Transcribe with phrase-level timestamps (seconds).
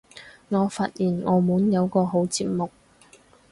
[0.49, 2.71] 我發現澳門有個好節目